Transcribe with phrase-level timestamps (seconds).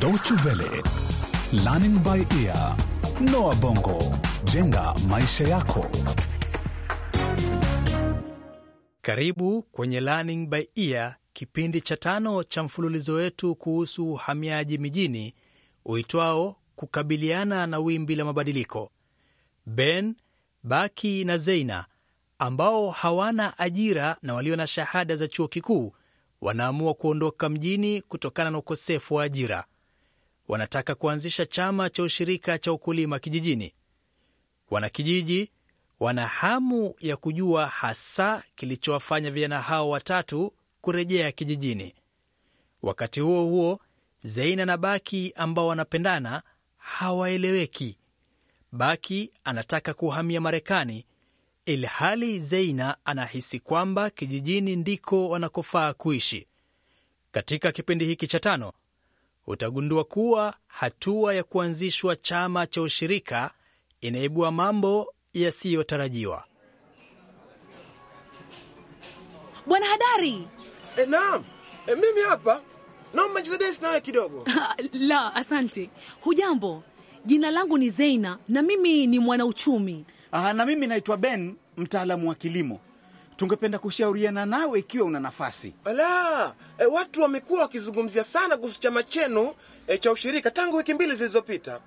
[0.00, 0.82] Deutsche Welle,
[1.64, 2.76] Learning by Ear,
[3.20, 3.98] Noah Bongo,
[4.44, 5.86] jenga maisha yako.
[9.02, 15.34] Karibu kwenye Learning by Ear, kipindi cha tano cha mfululizo wetu kuhusu uhamiaji mijini
[15.84, 18.90] uitwao kukabiliana na wimbi la mabadiliko.
[19.66, 20.14] Ben,
[20.62, 21.86] Baki na Zeina
[22.38, 25.92] ambao hawana ajira na walio na shahada za chuo kikuu
[26.40, 29.64] wanaamua kuondoka mjini kutokana na ukosefu wa ajira.
[30.50, 33.74] Wanataka kuanzisha chama cha ushirika cha ukulima kijijini.
[34.70, 35.50] Wanakijiji
[36.00, 41.94] wana hamu ya kujua hasa kilichowafanya vijana hao watatu kurejea kijijini.
[42.82, 43.80] Wakati huo huo,
[44.22, 46.42] Zeina na Baki ambao wanapendana
[46.76, 47.98] hawaeleweki.
[48.72, 51.06] Baki anataka kuhamia Marekani
[51.66, 56.46] ilhali Zeina anahisi kwamba kijijini ndiko wanakofaa kuishi.
[57.32, 58.72] Katika kipindi hiki cha tano
[59.50, 63.50] utagundua kuwa hatua ya kuanzishwa chama cha ushirika
[64.00, 66.44] inaibua mambo yasiyotarajiwa.
[69.66, 70.48] Bwana Hadari!
[70.96, 71.44] E, naam
[71.86, 72.62] e, mimi hapa
[73.14, 74.46] naomba nicheze dance nawe kidogo.
[74.92, 75.90] La, asante.
[76.20, 76.82] Hujambo?
[77.24, 80.04] Jina langu ni Zeina na mimi ni mwanauchumi.
[80.32, 82.80] Aha, na mimi naitwa Ben, mtaalamu wa kilimo.
[83.40, 85.74] Tungependa kushauriana nawe ikiwa una nafasi.
[85.84, 89.54] Ala, e, watu wamekuwa wakizungumzia sana kuhusu chama chenu
[89.86, 91.80] e, cha ushirika tangu wiki mbili zilizopita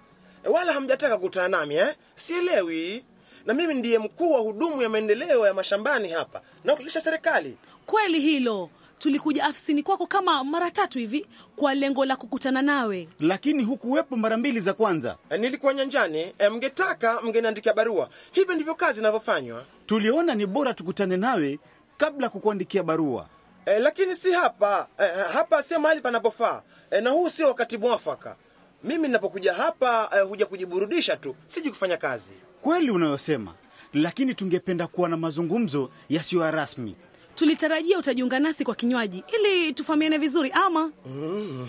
[0.45, 1.95] e, wala hamjataka kukutana nami eh?
[2.15, 3.03] Sielewi.
[3.45, 7.57] Na mimi ndiye mkuu wa hudumu ya maendeleo ya mashambani hapa nawakilisha serikali.
[7.85, 13.09] Kweli hilo, tulikuja afisini kwako kama mara tatu hivi kwa lengo la kukutana nawe.
[13.19, 15.17] Lakini hukuwepo mara mbili za kwanza.
[15.29, 18.09] E, nilikuwa nyanjani e, mngetaka mngeniandikia barua.
[18.31, 19.65] Hivyo ndivyo kazi inavyofanywa.
[19.97, 21.59] Tuliona ni bora tukutane nawe
[21.97, 23.27] kabla kukuandikia barua.
[23.65, 28.35] E, lakini si hapa e, hapa sio mahali panapofaa e, na huu sio wakati mwafaka.
[28.83, 32.31] Mimi ninapokuja hapa e, huja kujiburudisha tu, siji kufanya kazi.
[32.61, 33.53] Kweli unayosema,
[33.93, 36.95] lakini tungependa kuwa na mazungumzo yasiyo ya rasmi.
[37.35, 41.67] Tulitarajia utajiunga nasi kwa kinywaji ili tufahamiane vizuri, ama Mm.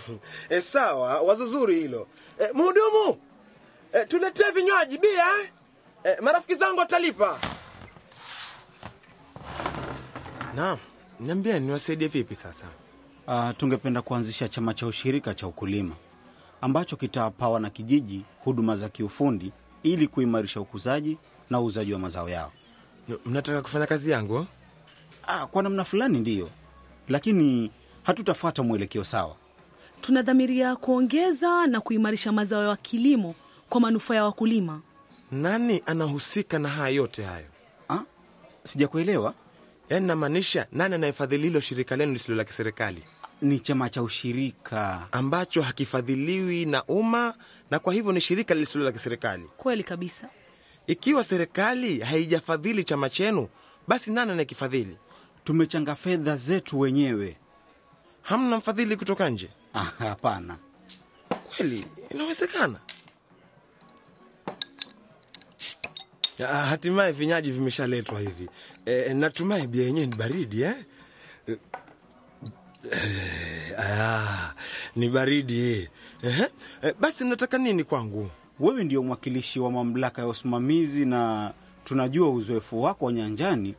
[0.49, 2.07] E, sawa, wazo zuri hilo.
[2.39, 3.17] E, mhudumu
[3.93, 5.51] e, tuletee vinywaji bia eh?
[6.05, 7.41] E, marafiki zangu watalipa.
[10.57, 10.79] Naam,
[11.21, 12.65] niambia niwasaidie vipi sasa?
[13.27, 15.95] Uh, tungependa kuanzisha chama cha ushirika cha ukulima
[16.61, 21.19] ambacho kitawapa wanakijiji huduma za kiufundi ili kuimarisha ukuzaji
[21.51, 22.53] na uuzaji wa mazao yao.
[23.27, 24.47] Mnataka kufanya kazi yangu?
[25.27, 26.51] Ah, kwa namna fulani ndiyo,
[27.09, 27.71] lakini
[28.03, 29.37] hatutafuata mwelekeo sawa.
[30.01, 33.35] tunadhamiria kuongeza na kuimarisha mazao ya kilimo
[33.69, 34.81] kwa manufaa ya wakulima.
[35.33, 37.47] Nani anahusika na haya yote hayo?
[37.89, 38.03] Ah,
[38.65, 39.35] sijakuelewa.
[39.95, 43.03] Yaani namaanisha nani anayefadhili hilo shirika lenu lisilo la kiserikali
[43.43, 45.09] Ni chama cha ushirika.
[45.13, 47.35] ambacho hakifadhiliwi na umma
[47.71, 49.51] na kwa hivyo ni shirika lisilo la kiserikali?
[49.57, 50.29] Kweli kabisa.
[50.87, 53.49] Ikiwa serikali haijafadhili chama chenu,
[53.89, 54.97] basi nani anayekifadhili?
[55.45, 57.37] Tumechanga fedha zetu wenyewe.
[58.23, 59.51] Hamna mfadhili kutoka nje?
[59.75, 60.57] Ah, Hapana.
[61.57, 62.79] Kweli inawezekana?
[66.39, 68.49] Hatimaye vinyaji vimeshaletwa hivi.
[68.87, 70.75] E, natumai bia yenyewe ni baridi eh?
[71.49, 71.57] E,
[73.79, 74.53] aa,
[74.97, 75.89] ni baridi
[76.83, 78.31] E, basi mnataka nini kwangu?
[78.61, 81.53] Wewe ndio mwakilishi wa mamlaka ya usimamizi na
[81.85, 83.75] tunajua uzoefu wako wa nyanjani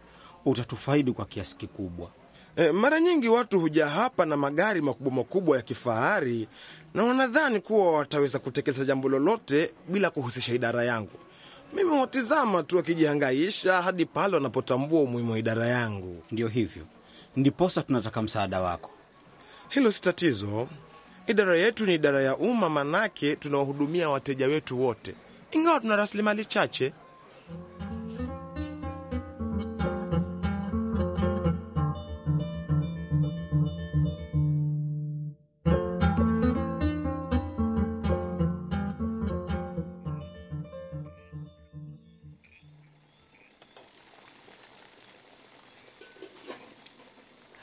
[0.45, 2.09] utatufaidi kwa kiasi kikubwa.
[2.55, 6.47] E, mara nyingi watu huja hapa na magari makubwa makubwa ya kifahari
[6.93, 11.11] na wanadhani kuwa wataweza kutekeleza jambo lolote bila kuhusisha idara yangu.
[11.75, 16.23] Mimi watizama tu wakijihangaisha hadi pale wanapotambua umuhimu wa idara yangu.
[16.31, 16.83] Ndio hivyo,
[17.35, 18.91] ndiposa tunataka msaada wako.
[19.69, 20.67] Hilo si tatizo.
[21.27, 25.15] Idara yetu ni idara ya umma, manake tunawahudumia wateja wetu wote,
[25.51, 26.93] ingawa tuna rasilimali chache.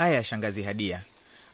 [0.03, 1.01] Haya, shangazi Hadia,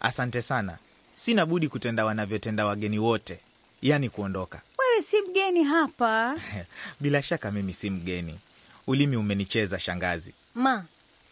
[0.00, 0.78] asante sana.
[1.16, 3.38] Sina budi kutenda wanavyotenda wageni wote,
[3.82, 4.60] yaani kuondoka.
[4.78, 6.36] Wewe si mgeni hapa.
[7.00, 8.38] Bila shaka mimi si mgeni.
[8.86, 10.34] Ulimi umenicheza shangazi.
[10.54, 10.84] Ma,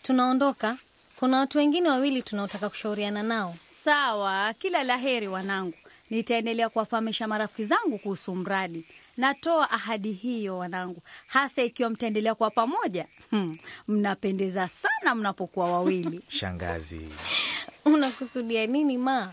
[0.02, 0.76] tunaondoka.
[1.16, 3.56] Kuna watu wengine wawili tunaotaka kushauriana nao.
[3.70, 5.74] Sawa, kila la heri wanangu.
[6.10, 8.84] Nitaendelea kuwafahamisha marafiki zangu kuhusu mradi.
[9.16, 13.06] Natoa ahadi hiyo wanangu, hasa ikiwa mtaendelea kuwa pamoja.
[13.30, 13.58] Hmm,
[13.88, 16.20] mnapendeza sana mnapokuwa wawili.
[16.38, 17.08] Shangazi,
[17.84, 19.32] Unakusudia nini ma?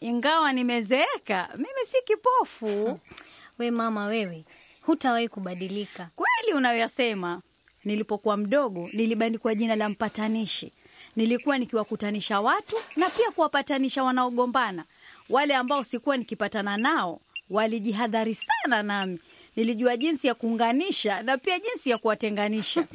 [0.00, 3.00] ingawa nimezeeka, mimi si kipofu.
[3.58, 4.44] We mama wewe,
[4.82, 6.08] hutawahi kubadilika.
[6.16, 7.40] Kweli unayoyasema.
[7.84, 10.72] Nilipokuwa mdogo nilibandikwa jina la mpatanishi.
[11.16, 14.84] Nilikuwa nikiwakutanisha watu na pia kuwapatanisha wanaogombana.
[15.28, 19.18] Wale ambao sikuwa nikipatana nao walijihadhari sana nami.
[19.56, 22.86] Nilijua jinsi ya kuunganisha na pia jinsi ya kuwatenganisha.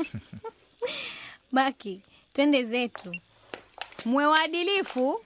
[1.51, 2.01] Baki,
[2.33, 3.15] twende zetu.
[4.05, 5.21] Mwe waadilifu.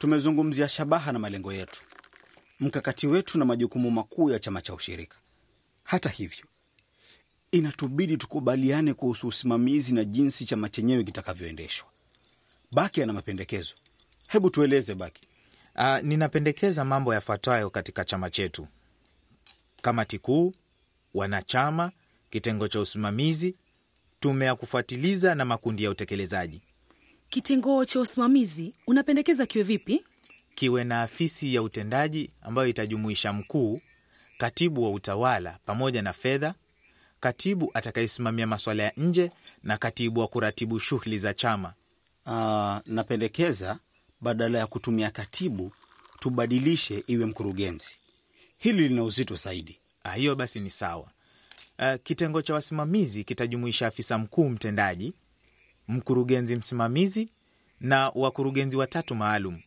[0.00, 1.80] Tumezungumzia shabaha na malengo yetu,
[2.60, 5.18] mkakati wetu na majukumu makuu ya chama cha ushirika.
[5.84, 6.44] Hata hivyo,
[7.52, 11.88] inatubidi tukubaliane kuhusu usimamizi na jinsi chama chenyewe kitakavyoendeshwa.
[12.72, 13.74] Baki ana mapendekezo.
[14.28, 15.22] Hebu tueleze Baki.
[15.76, 18.66] Uh, ninapendekeza mambo yafuatayo katika chama chetu:
[19.82, 20.52] kamati kuu,
[21.14, 21.92] wanachama,
[22.30, 23.56] kitengo cha usimamizi,
[24.20, 26.62] tume ya kufuatiliza na makundi ya utekelezaji.
[27.30, 30.04] Kitengo cha usimamizi unapendekeza kiwe vipi?
[30.54, 33.80] Kiwe na afisi ya utendaji ambayo itajumuisha mkuu,
[34.38, 36.54] katibu wa utawala pamoja na fedha,
[37.20, 39.30] katibu atakayesimamia masuala ya nje
[39.62, 41.74] na katibu wa kuratibu shughuli za chama.
[42.26, 43.78] Ah, napendekeza
[44.20, 45.72] badala ya kutumia katibu
[46.20, 47.96] tubadilishe iwe mkurugenzi.
[48.58, 49.78] Hili lina uzito zaidi.
[50.04, 51.10] Ah, hiyo basi ni sawa.
[51.78, 55.12] Uh, kitengo cha wasimamizi kitajumuisha afisa mkuu mtendaji,
[55.90, 57.28] mkurugenzi msimamizi
[57.80, 59.60] na wakurugenzi watatu maalum.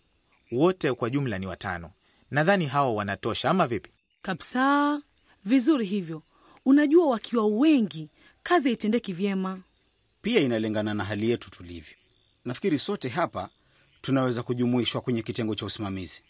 [0.52, 1.92] Wote kwa jumla ni watano.
[2.32, 3.90] Nadhani hao wanatosha, ama vipi?
[4.22, 5.02] Kabisa,
[5.46, 6.24] vizuri hivyo.
[6.66, 8.10] Unajua, wakiwa wengi
[8.44, 9.62] kazi haitendeki vyema.
[10.22, 11.94] Pia inalingana na hali yetu tulivyo.
[12.46, 13.50] Nafikiri sote hapa
[14.02, 16.22] tunaweza kujumuishwa kwenye kitengo cha usimamizi.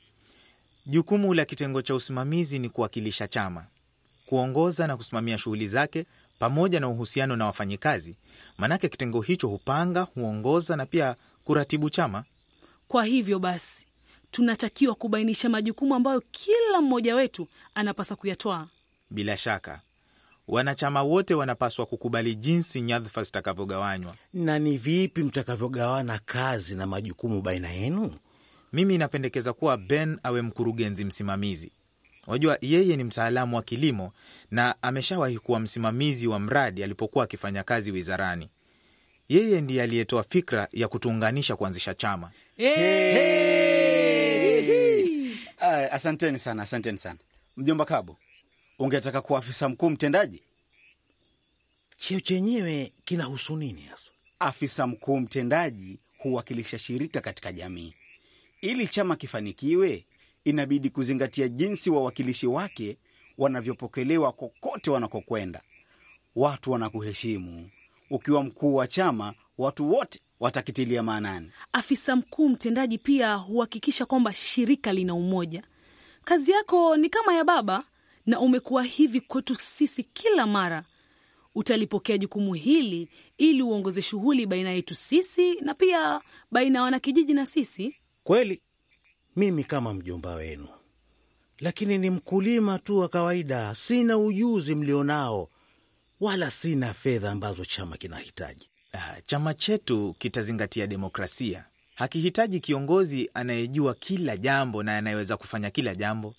[0.86, 3.66] Jukumu la kitengo cha usimamizi ni kuwakilisha chama,
[4.26, 6.06] kuongoza na kusimamia shughuli zake
[6.40, 8.18] pamoja na uhusiano na wafanyikazi.
[8.58, 12.24] Maanake kitengo hicho hupanga, huongoza na pia kuratibu chama.
[12.88, 13.86] Kwa hivyo basi,
[14.32, 18.68] tunatakiwa kubainisha majukumu ambayo kila mmoja wetu anapaswa kuyatwaa.
[19.10, 19.82] Bila shaka,
[20.48, 24.16] wanachama wote wanapaswa kukubali jinsi nyadhifa zitakavyogawanywa.
[24.34, 28.14] Na ni vipi mtakavyogawana kazi na majukumu baina yenu?
[28.74, 31.72] Mimi napendekeza kuwa Ben awe mkurugenzi msimamizi.
[32.28, 34.14] Wajua, yeye ni mtaalamu wa kilimo
[34.52, 38.50] na ameshawahi kuwa msimamizi wa mradi alipokuwa akifanya kazi wizarani.
[39.30, 42.32] Yeye ndiye aliyetoa fikra ya kutuunganisha kuanzisha chama.
[45.60, 47.20] Aya, asanteni sana, asanteni sana.
[47.58, 48.18] Mjomba Kabo,
[48.80, 50.42] ungetaka kuwa afisa mkuu mtendaji?
[51.98, 54.04] Cheo chenyewe kinahusu nini hasa?
[54.40, 57.94] Afisa mkuu mtendaji huwakilisha shirika katika jamii.
[58.62, 60.06] Ili chama kifanikiwe,
[60.46, 62.98] inabidi kuzingatia jinsi wawakilishi wake
[63.38, 65.62] wanavyopokelewa kokote wanakokwenda.
[66.36, 67.70] Watu wanakuheshimu.
[68.10, 71.52] Ukiwa mkuu wa chama, watu wote watakitilia maanani.
[71.74, 75.64] Afisa mkuu mtendaji pia huhakikisha kwamba shirika lina umoja.
[76.24, 77.84] Kazi yako ni kama ya baba,
[78.26, 80.84] na umekuwa hivi kwetu sisi kila mara.
[81.56, 86.22] Utalipokea jukumu hili ili uongoze shughuli baina yetu sisi na pia
[86.52, 87.96] baina ya wanakijiji na sisi.
[88.24, 88.62] Kweli
[89.36, 90.68] mimi kama mjomba wenu,
[91.60, 93.76] lakini ni mkulima tu wa kawaida.
[93.76, 95.50] Sina ujuzi mlionao,
[96.20, 98.70] wala sina fedha ambazo chama kinahitaji.
[98.94, 101.66] Ah, Chama chetu kitazingatia demokrasia.
[101.96, 106.36] Hakihitaji kiongozi anayejua kila jambo na anayeweza kufanya kila jambo.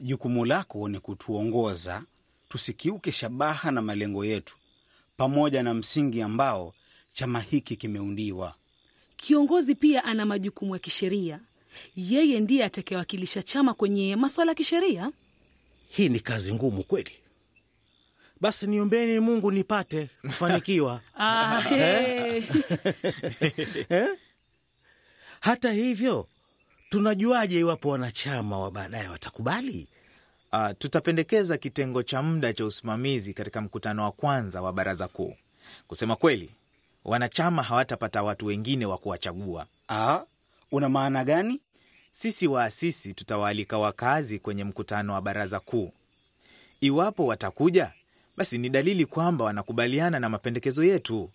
[0.00, 2.02] Jukumu lako ni kutuongoza
[2.48, 4.56] tusikiuke shabaha na malengo yetu,
[5.16, 6.74] pamoja na msingi ambao
[7.12, 8.54] chama hiki kimeundiwa.
[9.16, 11.40] Kiongozi pia ana majukumu ya kisheria.
[11.96, 15.10] Yeye ndiye atakayewakilisha chama kwenye masuala ya kisheria.
[15.88, 17.12] Hii ni kazi ngumu kweli.
[18.40, 21.00] Basi niombeni Mungu nipate kufanikiwa.
[21.20, 22.42] Ah, hey.
[25.40, 26.26] Hata hivyo,
[26.90, 29.86] tunajuaje iwapo wanachama wa baadaye watakubali?
[30.52, 35.34] Uh, tutapendekeza kitengo cha muda cha usimamizi katika mkutano wa kwanza wa baraza kuu.
[35.88, 36.50] Kusema kweli,
[37.04, 39.66] wanachama hawatapata watu wengine wa kuwachagua.
[39.88, 40.20] Ah,
[40.72, 41.60] una maana gani?
[42.20, 45.92] Sisi waasisi tutawaalika wakazi kwenye mkutano wa baraza kuu.
[46.80, 47.92] Iwapo watakuja,
[48.36, 51.30] basi ni dalili kwamba wanakubaliana na mapendekezo yetu,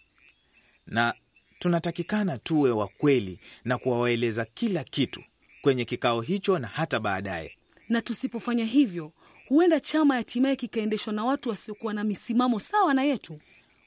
[0.88, 1.14] na
[1.60, 5.24] tunatakikana tuwe wa kweli na kuwaeleza kila kitu
[5.62, 7.56] kwenye kikao hicho na hata baadaye.
[7.90, 9.12] Na tusipofanya hivyo,
[9.48, 13.40] huenda chama hatimaye kikaendeshwa na watu wasiokuwa na misimamo sawa na yetu.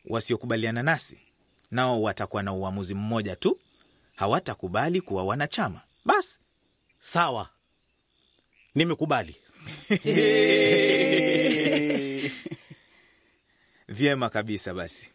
[0.06, 1.18] Wasiokubaliana nasi
[1.70, 3.58] nao watakuwa na uamuzi mmoja tu,
[4.14, 5.80] hawatakubali kuwa wanachama.
[6.04, 6.40] Basi
[7.06, 7.48] Sawa,
[8.74, 9.36] nimekubali.
[13.88, 14.74] vyema kabisa.
[14.74, 15.10] Basi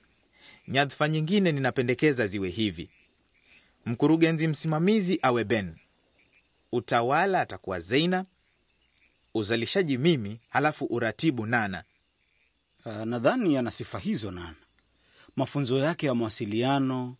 [0.68, 2.90] nyadhifa nyingine ninapendekeza ziwe hivi:
[3.86, 5.76] mkurugenzi msimamizi awe Ben,
[6.72, 8.26] utawala atakuwa Zeina,
[9.34, 11.84] uzalishaji mimi, halafu uratibu Nana.
[12.86, 14.56] Uh, nadhani ana sifa hizo Nana.
[15.36, 17.16] Mafunzo yake ya mawasiliano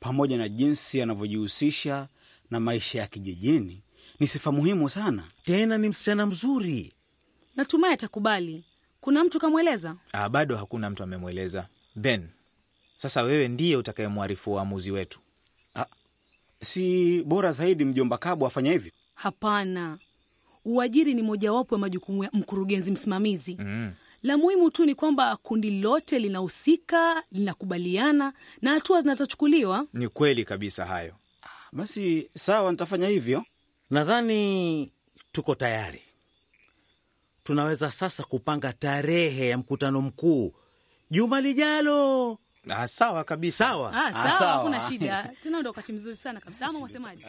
[0.00, 2.08] pamoja na jinsi anavyojihusisha
[2.50, 3.82] na maisha ya kijijini
[4.24, 5.22] ni sifa muhimu sana.
[5.44, 6.92] Tena ni msichana mzuri.
[7.56, 8.64] Natumai atakubali.
[9.00, 9.96] Kuna mtu kamweleza?
[10.12, 12.28] Ah, bado hakuna mtu amemweleza Ben.
[12.96, 15.20] Sasa wewe ndiye utakayemwarifu uamuzi wetu.
[16.62, 18.92] Si bora zaidi mjomba Kabu afanya hivyo?
[19.14, 19.98] Hapana,
[20.64, 23.56] uajiri ni mojawapo ya majukumu ya mkurugenzi msimamizi.
[23.60, 23.92] Mm.
[24.22, 29.86] La muhimu tu ni kwamba kundi lote linahusika, linakubaliana na hatua zinazochukuliwa.
[29.92, 31.14] Ni kweli kabisa hayo.
[31.72, 33.44] Basi sawa, nitafanya hivyo.
[33.90, 34.92] Nadhani
[35.32, 36.02] tuko tayari.
[37.44, 40.54] Tunaweza sasa kupanga tarehe ya mkutano mkuu
[41.10, 42.38] juma lijalo.
[42.70, 43.56] Ah, sawa kabisa.
[43.64, 43.92] Sawa.
[43.94, 44.52] Ah, Ah, sawa, sawa.
[44.52, 45.30] hakuna shida.
[45.42, 47.24] Tena ndo wakati mzuri sana kabisa, ama wasemaje?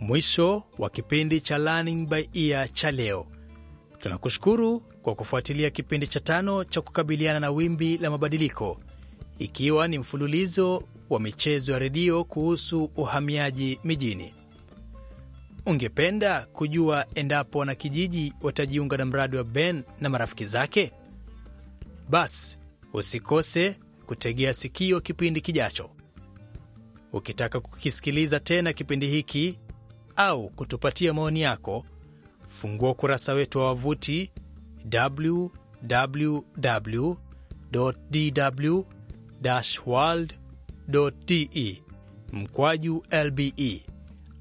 [0.00, 3.26] Mwisho wa kipindi cha Learning by Ear cha leo.
[4.06, 8.80] Tunakushukuru kwa kufuatilia kipindi cha tano cha kukabiliana na wimbi la mabadiliko,
[9.38, 14.34] ikiwa ni mfululizo wa michezo ya redio kuhusu uhamiaji mijini.
[15.66, 20.92] Ungependa kujua endapo wanakijiji watajiunga na mradi wa Ben na marafiki zake?
[22.10, 22.58] Basi
[22.92, 25.90] usikose kutegea sikio kipindi kijacho.
[27.12, 29.58] Ukitaka kukisikiliza tena kipindi hiki
[30.16, 31.84] au kutupatia maoni yako,
[32.46, 34.30] fungua ukurasa wetu wa wavuti
[40.46, 41.82] www.dw-world.de
[42.32, 43.82] mkwaju lbe